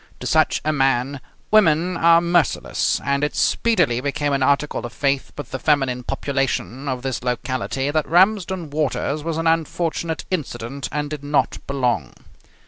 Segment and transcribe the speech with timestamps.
[0.19, 1.21] To such a man
[1.51, 6.87] women are merciless, and it speedily became an article of faith with the feminine population
[6.89, 12.15] of this locality that Ramsden Waters was an unfortunate incident and did not belong.